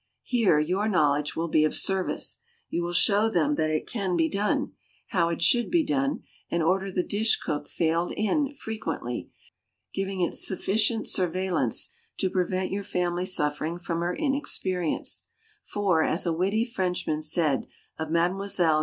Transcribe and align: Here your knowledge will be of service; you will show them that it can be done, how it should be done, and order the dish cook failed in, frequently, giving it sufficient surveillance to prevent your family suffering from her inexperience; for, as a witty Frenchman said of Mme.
Here 0.23 0.57
your 0.57 0.87
knowledge 0.87 1.35
will 1.35 1.47
be 1.47 1.63
of 1.63 1.75
service; 1.75 2.39
you 2.71 2.81
will 2.81 2.91
show 2.91 3.29
them 3.29 3.53
that 3.53 3.69
it 3.69 3.85
can 3.85 4.17
be 4.17 4.27
done, 4.29 4.71
how 5.09 5.29
it 5.29 5.43
should 5.43 5.69
be 5.69 5.83
done, 5.85 6.23
and 6.49 6.63
order 6.63 6.91
the 6.91 7.03
dish 7.03 7.35
cook 7.35 7.69
failed 7.69 8.11
in, 8.13 8.49
frequently, 8.51 9.29
giving 9.93 10.19
it 10.21 10.33
sufficient 10.33 11.05
surveillance 11.05 11.89
to 12.17 12.31
prevent 12.31 12.71
your 12.71 12.81
family 12.81 13.25
suffering 13.25 13.77
from 13.77 13.99
her 13.99 14.15
inexperience; 14.15 15.27
for, 15.61 16.01
as 16.01 16.25
a 16.25 16.33
witty 16.33 16.65
Frenchman 16.65 17.21
said 17.21 17.67
of 17.99 18.09
Mme. 18.09 18.41